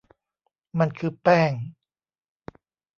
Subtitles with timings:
[0.79, 1.53] มันคือแป้ง